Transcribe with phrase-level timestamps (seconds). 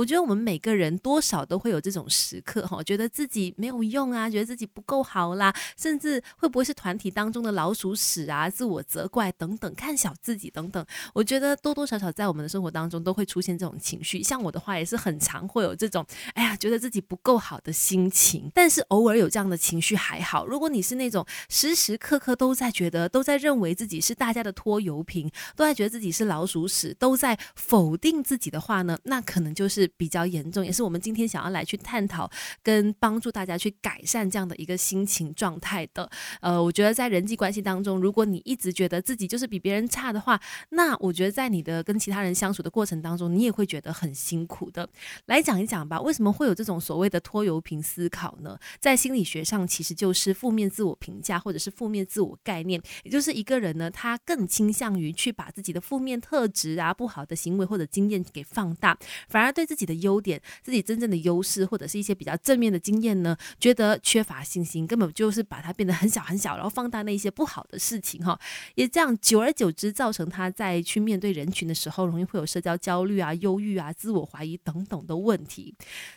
[0.00, 10.82] 我觉得我们每个人多少都会有这种时刻哈，觉得自己没有用啊，觉得自己不够好啦，甚至会不会是团体当中的老鼠屎啊，自我责怪等等，看小自己等等。
[11.12, 14.22] 我觉得多多少少在我们的生活当中都会出现这种情绪。
[14.22, 18.50] 像我的话也是很常会有这种，哎呀，觉得自己不够好的心情。
[18.54, 20.46] 但是偶尔有这样的情绪还好。
[20.46, 32.30] 如果你是那种时时刻刻都在觉得都在认为自己是大家的拖油瓶，都在觉得自己是老鼠屎，都在否定自己的话呢，那可能就是比较严重，也是我们今天想要来去探讨
[32.62, 36.10] 跟帮助大家去改善这样的一个心情状态的。
[36.40, 40.40] 呃，我觉得在人际关系当中，如果你一直觉得自己就是比别人差的话，
[40.70, 44.88] 那我觉得在你的跟其他人相处的过程当中，你也会觉得很辛苦的。
[45.26, 48.58] 来讲一讲吧，为什么会有这种所谓的拖油瓶思考呢？
[48.80, 58.96] 在心理学上，其实就是负面自我评价或者是负面自我概念，也就是一个人呢，他更倾向于去把自己的负面特质啊、不好的行为或者经验给放大，
[59.28, 68.38] 反而对自己的优点、自己真正的优势或者是一些比较正面的经验呢，觉得缺乏信心，根本就是把它变得很小很小，然后放大那一些不好的事情哈，
[68.74, 75.74] 也这样久而久之造成他在去面对人群的时候，容易会有社交焦虑啊、忧郁啊、自我怀疑等等的问题。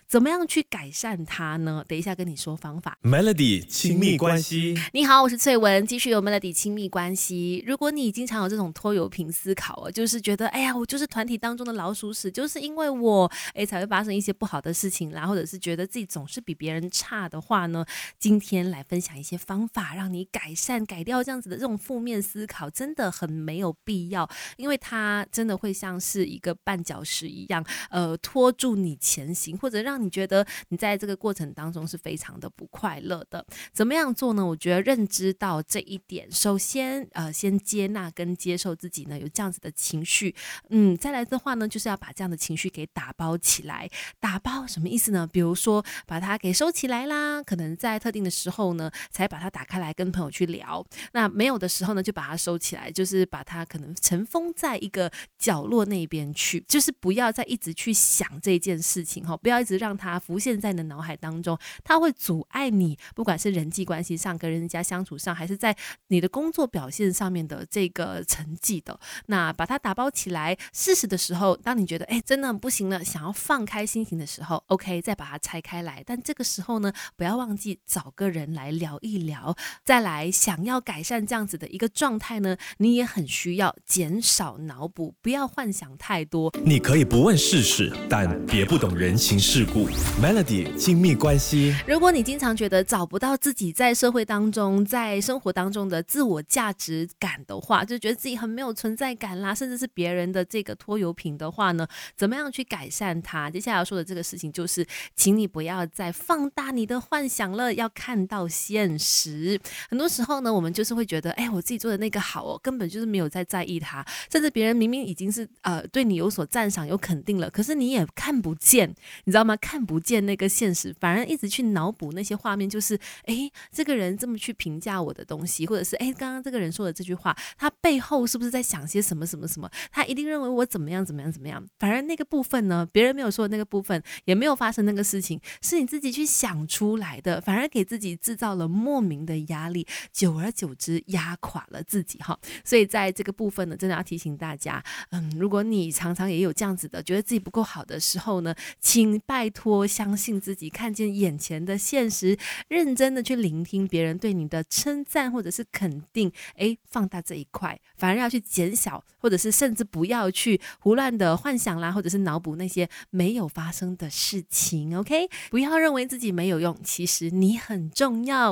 [0.07, 1.83] 怎么样去改善它呢？
[1.88, 2.97] 等一下跟你说方法。
[3.01, 7.63] Melody 亲密关系，你好，我是翠文，继续有 Melody 亲密关系。
[7.66, 17.85] 如果你经常有这种拖油瓶思考啊，就是觉得哎呀，我就是团体当中的老鼠屎，就是因为我哎才会发生一些不好的事情啦，或者是觉得自己总是比别人差的话呢，
[18.19, 33.45] 今天来分享一些方法，让你改善、改掉这样子的这种负面思考，真的很没有必要，因为它真的会像是一个绊脚石一样，呃，拖住你前行，或者让你觉得你在这个过程当中是非常的不快乐的。
[33.72, 34.45] 怎么样做呢？
[34.45, 40.35] 我觉得认知到这一点，首先呃，先接纳跟接受自己呢有这样子的情绪，
[40.69, 43.89] 嗯，再来的话呢，就是要把这样的情绪给打包起来。
[44.19, 45.27] 打包什么意思呢？
[45.31, 50.85] 比如说把它给收起来啦，可能在特定的时候呢，才把它打开来跟朋友去聊。
[51.13, 65.75] 那没有的时候呢，就把它收起来，就是把它可能尘封在一个角落那边去，就是不要再一直去想这件事情哈，不要一直让它浮现在你的脑海当中，它会阻碍你，不管是人际关系上跟人家相处上，还是在
[66.07, 68.99] 你的工作表现上面的这个成绩的。
[69.27, 76.03] 那把它打包起来，适时的时候，当你觉得哎真的不行了，想要放开心情的时候，OK，再把它拆开来。
[76.06, 79.56] 但这个时候呢，不要忘记找个人来聊一聊。
[79.84, 86.51] 再来，想要改善这样子的一个状态呢，你也很需要减少脑补，不要幻想太多。
[86.66, 89.88] 你可以不问世事，但别不懂人情世故。
[90.22, 103.50] Melody 亲密关系，如果你经常觉得找不到自己在社会当中、在生活当中的自我价值感的话，就觉得自己很没有存在感啦，甚至是别人的这个拖油瓶的话呢，怎么样去改善它？
[103.50, 104.85] 接下来要说的这个事情就是，
[105.16, 109.59] 请你不要再放大你的幻想了，要看到现实。
[109.90, 118.90] 很多时候呢，我们就是会觉得，哎，我自己做的那个好哦，根本就是没有在在意它，甚至别人明明已经是呃对你有所赞赏、有肯定了，可是你也看不见，
[119.25, 119.56] 你知道吗？
[119.57, 129.69] 看不见那个现实，反而一直去脑补那些画面，就是哎，这个人这么去评价我的东西，或者是哎，刚刚这个人说的这句话，他背后是不是在想些什么什么什么？
[129.91, 131.66] 他一定认为我怎么样怎么样怎么样。
[131.79, 142.40] 反而那个部分呢，别别人没有说的那个部分，也没有发生那个事情，是你自己去想出来的，反而给自己制造了莫名的压力，久而久之压垮了自己哈。
[142.64, 149.85] 所以在这个部分呢，真的要提醒大家，嗯，如果你常常也有这样子的，觉得自己不够好的时候呢，请拜托。
[149.85, 152.38] 相信自己，看见眼前的现实，
[152.70, 164.97] 认真的去聆听别人对你的称赞或者是肯定，诶，放大这一块，反而要去减小，或者是甚至不要去胡乱的幻想啦，或者是脑补那些没有发生的事情。
[164.97, 168.51] OK，不要认为自己没有用，其实你很重要。